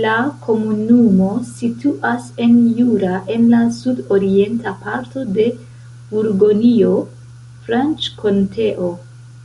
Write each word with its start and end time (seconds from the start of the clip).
La 0.00 0.16
komunumo 0.46 1.28
situas 1.60 2.26
en 2.46 2.58
Jura, 2.80 3.12
en 3.36 3.46
la 3.54 3.60
sudorienta 3.78 4.74
parto 4.84 5.24
de 5.40 5.48
Burgonjo-Franĉkonteo. 6.12 8.92